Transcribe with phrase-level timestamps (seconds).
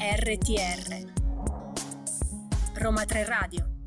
[0.00, 1.12] RTR
[2.76, 3.79] Roma 3 Radio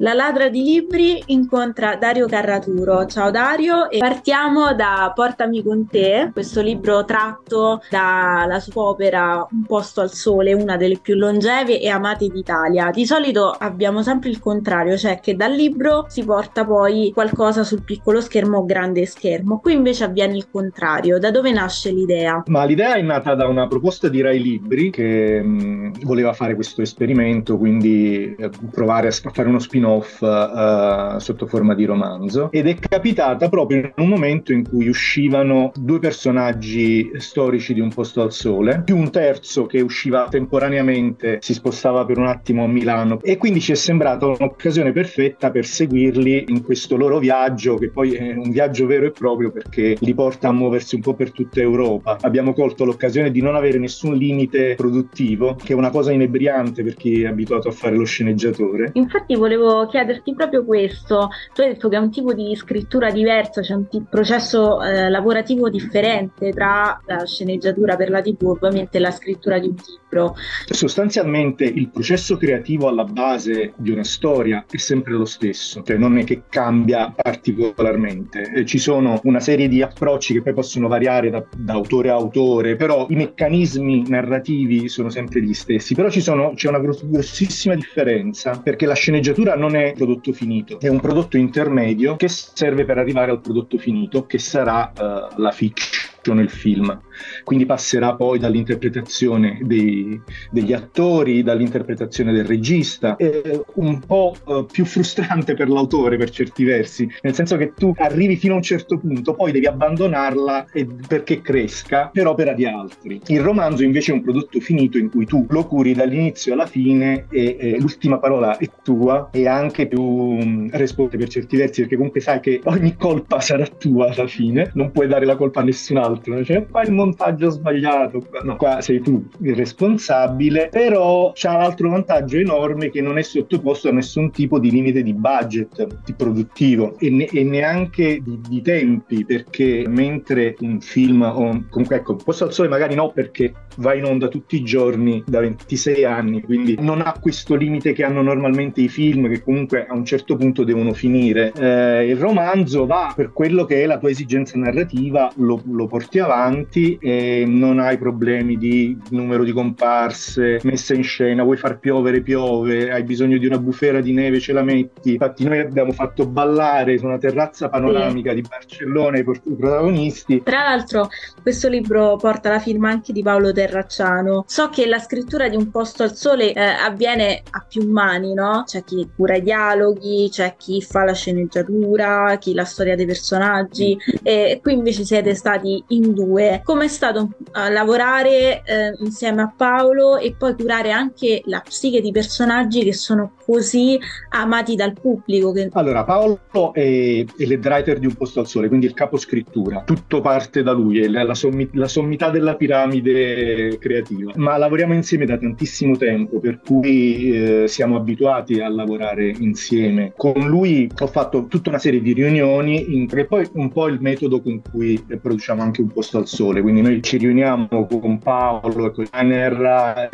[0.00, 3.04] La ladra di libri incontra Dario Carraturo.
[3.06, 9.64] Ciao Dario e partiamo da Portami con te, questo libro tratto dalla sua opera Un
[9.64, 12.90] posto al sole, una delle più longeve e amate d'Italia.
[12.92, 17.82] Di solito abbiamo sempre il contrario, cioè che dal libro si porta poi qualcosa sul
[17.82, 19.58] piccolo schermo o grande schermo.
[19.58, 21.18] Qui invece avviene il contrario.
[21.18, 22.44] Da dove nasce l'idea?
[22.46, 26.82] Ma l'idea è nata da una proposta di Rai Libri che mh, voleva fare questo
[26.82, 32.66] esperimento, quindi eh, provare a fare uno spin-off spin-off uh, sotto forma di romanzo ed
[32.66, 38.22] è capitata proprio in un momento in cui uscivano due personaggi storici di Un posto
[38.22, 43.20] al sole, più un terzo che usciva temporaneamente, si spostava per un attimo a Milano
[43.22, 48.12] e quindi ci è sembrata un'occasione perfetta per seguirli in questo loro viaggio che poi
[48.12, 51.60] è un viaggio vero e proprio perché li porta a muoversi un po' per tutta
[51.60, 52.18] Europa.
[52.20, 56.94] Abbiamo colto l'occasione di non avere nessun limite produttivo, che è una cosa inebriante per
[56.94, 58.90] chi è abituato a fare lo sceneggiatore.
[58.94, 61.28] Infatti volevo chiederti proprio questo.
[61.54, 65.08] Tu hai detto che è un tipo di scrittura diverso, c'è un t- processo eh,
[65.08, 69.74] lavorativo differente tra la sceneggiatura per la TV ovviamente e la scrittura di un
[70.08, 70.34] libro.
[70.66, 76.18] Sostanzialmente il processo creativo alla base di una storia è sempre lo stesso, cioè non
[76.18, 78.52] è che cambia particolarmente.
[78.54, 82.14] Eh, ci sono una serie di approcci che poi possono variare da, da autore a
[82.14, 85.94] autore, però i meccanismi narrativi sono sempre gli stessi.
[85.94, 91.00] Però sono, c'è una grossissima differenza perché la sceneggiatura non è prodotto finito, è un
[91.00, 96.50] prodotto intermedio che serve per arrivare al prodotto finito, che sarà uh, la fiction nel
[96.50, 97.00] film.
[97.44, 100.20] Quindi passerà poi dall'interpretazione dei,
[100.50, 106.64] degli attori, dall'interpretazione del regista, è un po' uh, più frustrante per l'autore per certi
[106.64, 110.66] versi, nel senso che tu arrivi fino a un certo punto, poi devi abbandonarla
[111.06, 113.20] perché cresca per opera di altri.
[113.26, 117.26] Il romanzo invece è un prodotto finito in cui tu lo curi dall'inizio alla fine
[117.30, 121.96] e, e l'ultima parola è tua e anche più um, responsabile per certi versi perché
[121.96, 125.64] comunque sai che ogni colpa sarà tua alla fine, non puoi dare la colpa a
[125.64, 131.32] nessun altro altro, cioè qua il montaggio sbagliato, no, qua sei tu il responsabile, però
[131.34, 135.86] c'ha l'altro vantaggio enorme che non è sottoposto a nessun tipo di limite di budget,
[136.04, 141.96] di produttivo e, ne- e neanche di-, di, tempi, perché mentre un film, o comunque
[141.96, 146.04] ecco, Posto al Sole magari no perché va in onda tutti i giorni da 26
[146.04, 150.04] anni, quindi non ha questo limite che hanno normalmente i film che comunque a un
[150.04, 151.52] certo punto devono finire.
[151.56, 156.20] Eh, il romanzo va per quello che è la tua esigenza narrativa, lo, lo porti
[156.20, 162.22] avanti e non hai problemi di numero di comparse, messa in scena, vuoi far piovere,
[162.22, 165.12] piove, hai bisogno di una bufera di neve, ce la metti.
[165.12, 168.36] Infatti noi abbiamo fatto ballare su una terrazza panoramica sì.
[168.36, 170.42] di Barcellona i protagonisti.
[170.44, 171.08] Tra l'altro
[171.42, 174.44] questo libro porta la firma anche di Paolo Terracciano.
[174.46, 178.62] So che la scrittura di Un posto al sole eh, avviene a più mani, no?
[178.64, 183.96] C'è chi cura i dialoghi, c'è chi fa la sceneggiatura, chi la storia dei personaggi
[184.22, 186.60] e qui invece siete stati in due.
[186.64, 192.12] Com'è stato uh, lavorare eh, insieme a Paolo e poi curare anche la psiche di
[192.12, 193.98] personaggi che sono così
[194.30, 195.52] amati dal pubblico?
[195.52, 195.70] Che...
[195.72, 196.40] Allora, Paolo
[196.72, 199.82] è, è l'head writer di Un posto al sole, quindi il capo scrittura.
[199.84, 204.32] Tutto parte da lui, è la, la, sommi, la sommità della piramide creativa.
[204.36, 210.12] Ma lavoriamo insieme da tantissimo tempo, per cui eh, siamo abituati a lavorare insieme.
[210.16, 213.98] Con lui ho fatto tutta una serie di riunioni, in, che poi un po' il
[214.00, 216.62] metodo con cui produciamo anche un posto al sole.
[216.62, 220.08] Quindi noi ci riuniamo con Paolo e con Rainer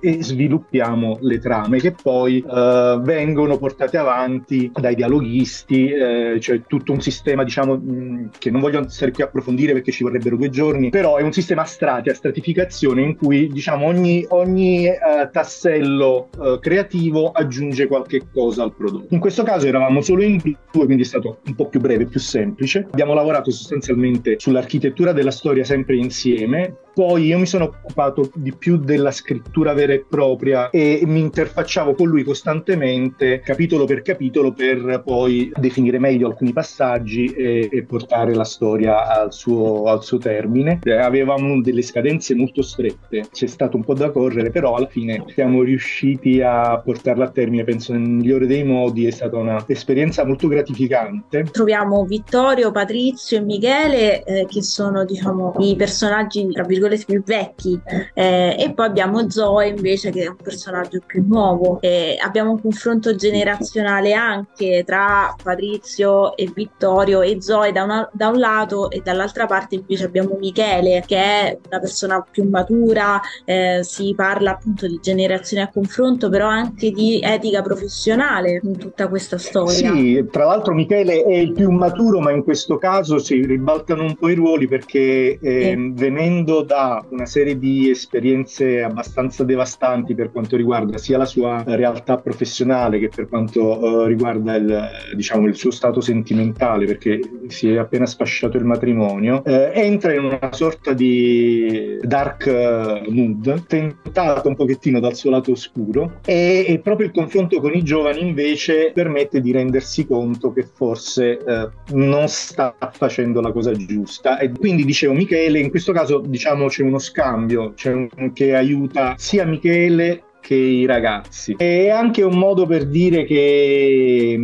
[0.00, 6.62] eh, e sviluppiamo le trame che poi eh, vengono portate avanti dai dialoghisti, eh, cioè
[6.66, 10.36] tutto un sistema, diciamo, mh, che non voglio stare qui a approfondire perché ci vorrebbero
[10.36, 14.86] due giorni, però è un sistema a strati, a stratificazione in cui diciamo ogni, ogni
[14.86, 14.96] eh,
[15.30, 19.14] tassello eh, creativo aggiunge qualche cosa al prodotto.
[19.14, 22.20] In questo caso eravamo solo in due, quindi è stato un po' più breve, più
[22.20, 22.86] semplice.
[22.90, 28.78] Abbiamo lavorato sostanzialmente sull'architettura della storia sempre insieme, poi io mi sono occupato di più
[28.78, 35.02] della scrittura vera e propria e mi interfacciavo con lui costantemente, capitolo per capitolo, per
[35.04, 40.78] poi definire meglio alcuni passaggi e, e portare la storia al suo, al suo termine.
[40.84, 45.22] Eh, avevamo delle scadenze molto strette, c'è stato un po' da correre, però alla fine
[45.34, 50.48] siamo riusciti a portarla a termine, penso nel migliore dei modi, è stata un'esperienza molto
[50.48, 51.44] gratificante.
[51.52, 57.22] Troviamo Vittorio, Patrizio e Michele, eh, che sono diciamo i personaggi, tra virgolette, virgolette più
[57.24, 57.80] vecchi.
[58.14, 61.80] Eh, e poi abbiamo Zoe invece che è un personaggio più nuovo.
[61.80, 68.28] E abbiamo un confronto generazionale anche tra Patrizio e Vittorio e Zoe da, una, da
[68.28, 73.20] un lato e dall'altra parte invece abbiamo Michele che è una persona più matura.
[73.44, 79.08] Eh, si parla appunto di generazione a confronto però anche di etica professionale in tutta
[79.08, 79.92] questa storia.
[79.92, 84.16] Sì tra l'altro Michele è il più maturo ma in questo caso si ribaltano un
[84.16, 85.92] po' i ruoli perché eh, sì.
[85.94, 86.75] venendo da
[87.08, 93.08] una serie di esperienze abbastanza devastanti per quanto riguarda sia la sua realtà professionale che
[93.08, 98.56] per quanto eh, riguarda il, diciamo, il, suo stato sentimentale, perché si è appena sfasciato
[98.56, 105.14] il matrimonio, eh, entra in una sorta di dark eh, mood, tentato un pochettino dal
[105.14, 110.06] suo lato oscuro e, e, proprio il confronto con i giovani invece permette di rendersi
[110.06, 114.38] conto che forse eh, non sta facendo la cosa giusta.
[114.38, 119.14] E quindi dicevo Michele in questo caso diciamo c'è uno scambio c'è un, che aiuta
[119.16, 121.56] sia Michele che i ragazzi.
[121.58, 124.38] È anche un modo per dire che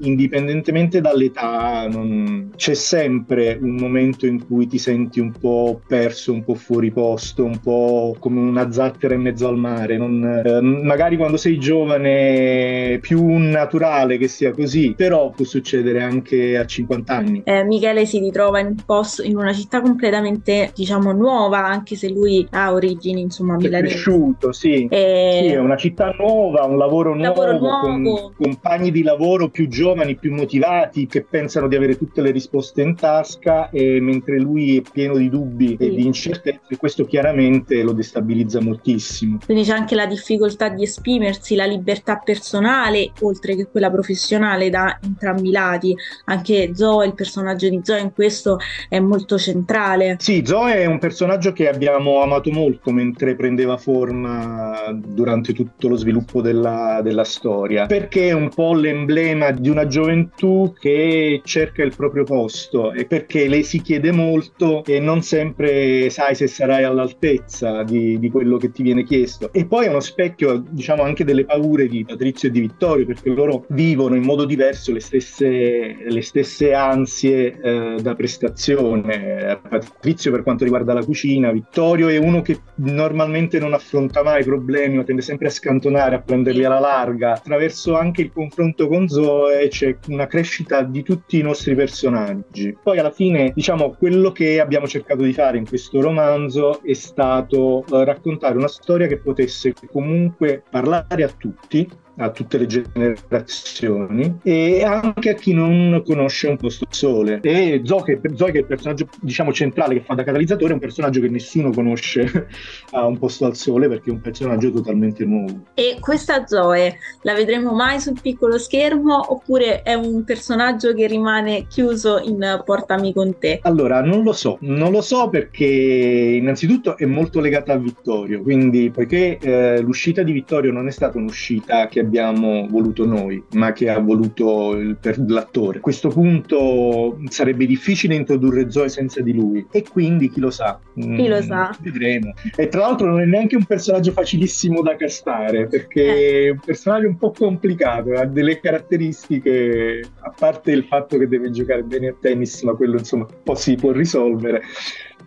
[0.00, 2.52] indipendentemente dall'età non...
[2.54, 7.42] c'è sempre un momento in cui ti senti un po' perso, un po' fuori posto,
[7.42, 9.96] un po' come una zattera in mezzo al mare.
[9.96, 10.22] Non...
[10.44, 16.56] Eh, magari quando sei giovane è più naturale che sia così, però può succedere anche
[16.58, 17.42] a 50 anni.
[17.44, 22.08] Eh, Michele si ritrova in un posto, in una città completamente diciamo nuova, anche se
[22.08, 23.94] lui ha origini insomma milanesi.
[23.94, 24.86] È cresciuto, sì.
[24.88, 27.58] E sì, è una città nuova, un lavoro nuovo, lavoro
[27.96, 28.32] nuovo.
[28.32, 32.82] con compagni di lavoro più giovani, più motivati, che pensano di avere tutte le risposte
[32.82, 35.86] in tasca, e mentre lui è pieno di dubbi sì.
[35.86, 39.38] e di incertezze, questo chiaramente lo destabilizza moltissimo.
[39.44, 44.98] Quindi c'è anche la difficoltà di esprimersi, la libertà personale, oltre che quella professionale, da
[45.02, 45.96] entrambi i lati.
[46.26, 48.58] Anche Zoe, il personaggio di Zoe in questo
[48.88, 50.16] è molto centrale.
[50.18, 55.88] Sì, Zoe è un personaggio che abbiamo amato molto mentre prendeva forma durante durante tutto
[55.88, 61.84] lo sviluppo della, della storia, perché è un po' l'emblema di una gioventù che cerca
[61.84, 66.82] il proprio posto e perché lei si chiede molto e non sempre sai se sarai
[66.82, 69.52] all'altezza di, di quello che ti viene chiesto.
[69.52, 73.30] E poi è uno specchio, diciamo, anche delle paure di Patrizio e di Vittorio, perché
[73.30, 79.60] loro vivono in modo diverso le stesse, le stesse ansie eh, da prestazione.
[79.68, 84.98] Patrizio per quanto riguarda la cucina, Vittorio è uno che normalmente non affronta mai problemi
[84.98, 87.32] o tende sempre a scantonare, a prenderli alla larga.
[87.32, 92.76] Attraverso anche il confronto con Zoe c'è una crescita di tutti i nostri personaggi.
[92.80, 97.84] Poi alla fine, diciamo, quello che abbiamo cercato di fare in questo romanzo è stato
[97.88, 101.88] uh, raccontare una storia che potesse comunque parlare a tutti,
[102.20, 107.40] a tutte le generazioni e anche a chi non conosce un posto al sole.
[107.42, 110.80] E Zoe, Zoe che è il personaggio diciamo centrale che fa da catalizzatore, è un
[110.80, 112.48] personaggio che nessuno conosce
[112.92, 115.64] a un posto al sole perché è un personaggio totalmente nuovo.
[115.74, 121.66] E questa Zoe la vedremo mai sul piccolo schermo oppure è un personaggio che rimane
[121.68, 123.60] chiuso in Portami con te?
[123.62, 128.90] Allora, non lo so, non lo so perché innanzitutto è molto legata a Vittorio, quindi
[128.90, 133.88] poiché eh, l'uscita di Vittorio non è stata un'uscita che abbiamo voluto noi, ma che
[133.88, 135.78] ha voluto il, per l'attore.
[135.78, 140.80] A questo punto sarebbe difficile introdurre Zoe senza di lui e quindi chi lo sa?
[140.94, 141.76] Chi lo mm, sa?
[141.80, 142.34] Vedremo.
[142.56, 146.46] E tra l'altro non è neanche un personaggio facilissimo da castare perché eh.
[146.46, 151.50] è un personaggio un po' complicato, ha delle caratteristiche, a parte il fatto che deve
[151.50, 154.62] giocare bene a tennis, ma quello insomma un po' si può risolvere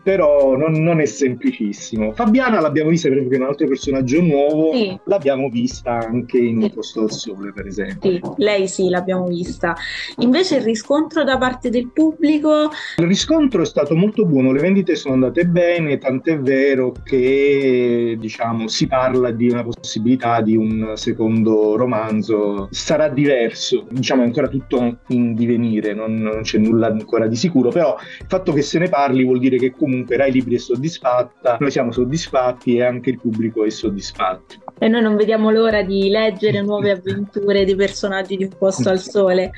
[0.04, 2.12] però non, non, è semplicissimo.
[2.12, 5.00] Fabiana l'abbiamo vista per esempio che è un altro personaggio nuovo, sì.
[5.06, 6.70] l'abbiamo vista anche in sì.
[6.72, 8.12] Posto al Sole per esempio.
[8.12, 9.74] Sì, lei sì, l'abbiamo vista.
[10.18, 12.70] Invece il riscontro da parte del pubblico?
[12.98, 18.68] Il riscontro è stato molto buono, le vendite sono andate bene, tant'è vero che diciamo
[18.68, 24.98] si parla di una possibilità di un secondo romanzo, sarà diverso, diciamo è ancora tutto
[25.08, 28.90] in divenire, non, non c'è nulla ancora di sicuro, però il fatto che se ne
[28.90, 33.12] parli vuol dire che comunque comunque Rai Libri è soddisfatta, noi siamo soddisfatti e anche
[33.12, 34.63] il pubblico è soddisfatto.
[34.84, 39.00] E noi non vediamo l'ora di leggere nuove avventure dei personaggi di Un posto al
[39.00, 39.52] sole.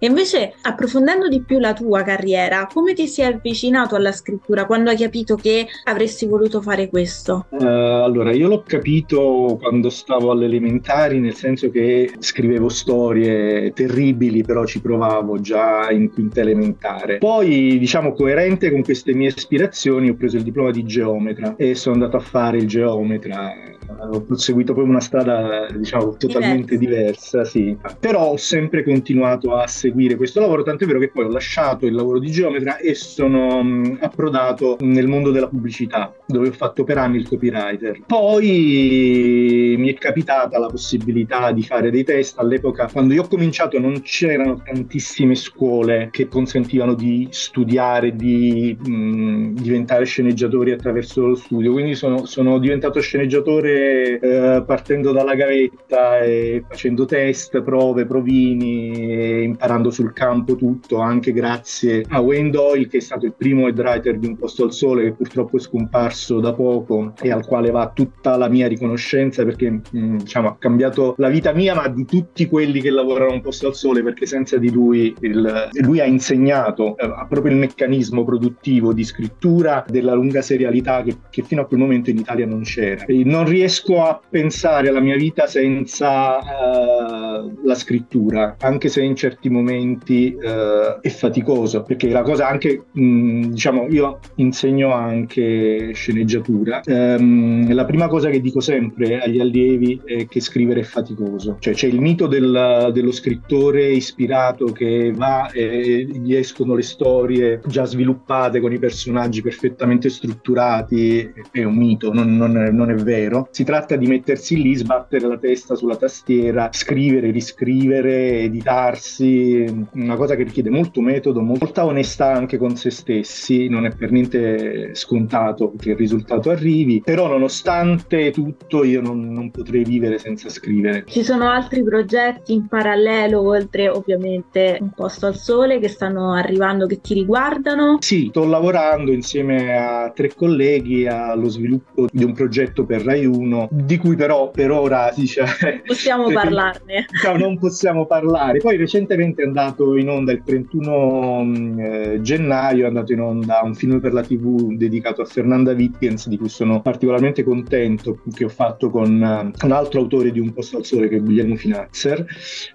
[0.00, 4.66] E invece, approfondendo di più la tua carriera, come ti sei avvicinato alla scrittura?
[4.66, 7.46] Quando hai capito che avresti voluto fare questo?
[7.50, 14.42] Uh, allora, io l'ho capito quando stavo alle elementari, nel senso che scrivevo storie terribili,
[14.42, 17.18] però ci provavo già in quinta elementare.
[17.18, 21.94] Poi, diciamo, coerente con queste mie ispirazioni, ho preso il diploma di geometra e sono
[21.94, 23.54] andato a fare il geometra
[23.98, 27.76] ho seguito proprio una strada diciamo totalmente diversa, sì.
[27.98, 31.94] Però ho sempre continuato a seguire questo lavoro, tant'è vero che poi ho lasciato il
[31.94, 33.62] lavoro di geometra e sono
[34.00, 38.00] approdato nel mondo della pubblicità, dove ho fatto per anni il copywriter.
[38.06, 42.38] Poi mi è capitata la possibilità di fare dei test.
[42.38, 49.54] All'epoca, quando io ho cominciato, non c'erano tantissime scuole che consentivano di studiare, di mh,
[49.54, 51.72] diventare sceneggiatori attraverso lo studio.
[51.72, 53.81] Quindi sono, sono diventato sceneggiatore
[54.20, 62.04] eh, partendo dalla gavetta e facendo test, prove, provini, imparando sul campo tutto, anche grazie
[62.08, 65.04] a Wayne Doyle, che è stato il primo head writer di Un posto al sole,
[65.04, 69.70] che purtroppo è scomparso da poco e al quale va tutta la mia riconoscenza perché
[69.70, 73.66] mh, diciamo, ha cambiato la vita mia, ma di tutti quelli che lavorano Un posto
[73.66, 78.92] al sole, perché senza di lui il, lui ha insegnato eh, proprio il meccanismo produttivo
[78.92, 83.04] di scrittura della lunga serialità che, che fino a quel momento in Italia non c'era.
[83.04, 83.71] E non riesco
[84.02, 91.00] a pensare alla mia vita senza uh, la scrittura, anche se in certi momenti uh,
[91.00, 96.82] è faticoso, perché la cosa anche, mh, diciamo, io insegno anche sceneggiatura.
[96.86, 101.74] Um, la prima cosa che dico sempre agli allievi è che scrivere è faticoso, cioè
[101.74, 107.84] c'è il mito del, dello scrittore ispirato che va e gli escono le storie già
[107.84, 113.48] sviluppate con i personaggi perfettamente strutturati, è un mito, non, non, non è vero.
[113.50, 120.36] Si tratta di mettersi lì, sbattere la testa sulla tastiera, scrivere, riscrivere, editarsi, una cosa
[120.36, 125.72] che richiede molto metodo, molta onestà anche con se stessi, non è per niente scontato
[125.78, 131.04] che il risultato arrivi, però nonostante tutto io non, non potrei vivere senza scrivere.
[131.06, 136.86] Ci sono altri progetti in parallelo, oltre ovviamente Un posto al sole, che stanno arrivando,
[136.86, 137.98] che ti riguardano?
[138.00, 143.41] Sì, sto lavorando insieme a tre colleghi allo sviluppo di un progetto per Rai 1,
[143.70, 145.44] di cui però per ora dice,
[145.84, 147.06] possiamo parlarne.
[147.24, 148.58] No, non possiamo parlare.
[148.58, 153.60] Poi recentemente è andato in onda il 31 mm, eh, gennaio, è andato in onda
[153.62, 158.44] un film per la TV dedicato a Fernanda Wittgens, di cui sono particolarmente contento, che
[158.44, 161.56] ho fatto con uh, un altro autore di Un posto al sole che è Guglielmo
[161.56, 162.24] Finazzer,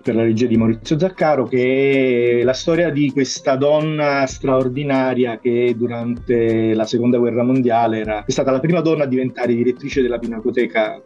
[0.01, 5.73] per la regia di Maurizio Zaccaro, che è la storia di questa donna straordinaria che
[5.77, 10.17] durante la seconda guerra mondiale era, è stata la prima donna a diventare direttrice della
[10.17, 10.56] Pinacoteca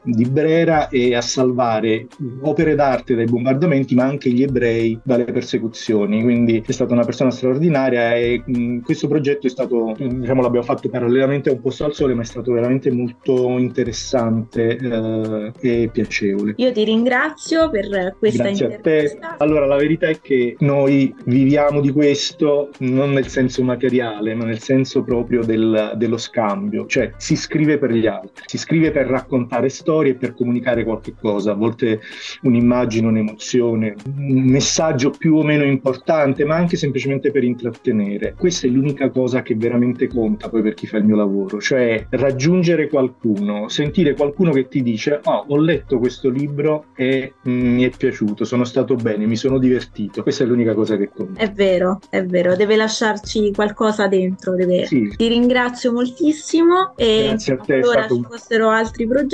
[0.03, 2.07] di Brera e a salvare
[2.41, 6.21] opere d'arte dai bombardamenti, ma anche gli ebrei dalle persecuzioni.
[6.21, 10.89] Quindi è stata una persona straordinaria e mh, questo progetto è stato, diciamo, l'abbiamo fatto
[10.89, 16.53] parallelamente a un posto al sole, ma è stato veramente molto interessante eh, e piacevole.
[16.57, 19.27] Io ti ringrazio per questa Grazie intervista.
[19.27, 19.43] a te.
[19.43, 24.59] Allora, la verità è che noi viviamo di questo non nel senso materiale, ma nel
[24.59, 29.39] senso proprio del, dello scambio, cioè si scrive per gli altri, si scrive per raccontare
[29.69, 32.01] storie e per comunicare qualche cosa, a volte
[32.41, 38.35] un'immagine, un'emozione, un messaggio più o meno importante, ma anche semplicemente per intrattenere.
[38.37, 42.05] Questa è l'unica cosa che veramente conta poi per chi fa il mio lavoro, cioè
[42.09, 47.89] raggiungere qualcuno, sentire qualcuno che ti dice oh, ho letto questo libro e mi è
[47.89, 50.23] piaciuto, sono stato bene, mi sono divertito.
[50.23, 51.41] Questa è l'unica cosa che conta.
[51.41, 54.55] È vero, è vero, deve lasciarci qualcosa dentro.
[54.55, 54.85] Deve...
[54.85, 55.13] Sì.
[55.15, 59.30] Ti ringrazio moltissimo e Grazie a te, allora stato ci fossero altri progetti,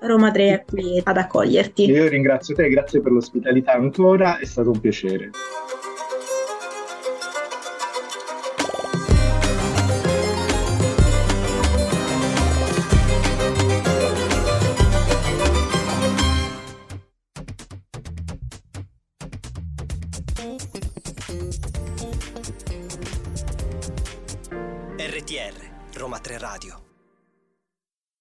[0.00, 1.84] Roma 3 è qui ad accoglierti.
[1.84, 5.30] Io ringrazio te, grazie per l'ospitalità ancora, è stato un piacere.